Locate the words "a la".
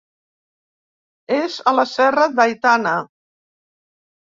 1.73-1.85